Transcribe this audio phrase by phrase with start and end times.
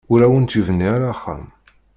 [0.11, 1.45] Ur awent-yebni ara axxam.